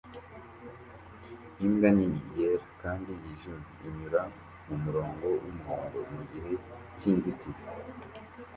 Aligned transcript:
Imbwa 1.65 1.89
nini 1.95 2.19
yera 2.37 2.67
kandi 2.81 3.09
yijimye 3.21 3.59
inyura 3.87 4.21
mumurongo 4.65 5.25
wumuhondo 5.43 5.97
mugihe 6.11 6.51
cyinzitizi 6.99 7.67